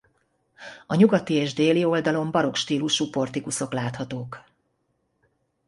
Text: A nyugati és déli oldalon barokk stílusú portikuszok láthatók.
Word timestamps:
A 0.87 0.95
nyugati 0.95 1.33
és 1.33 1.53
déli 1.53 1.83
oldalon 1.85 2.31
barokk 2.31 2.55
stílusú 2.55 3.09
portikuszok 3.09 3.73
láthatók. 3.73 4.43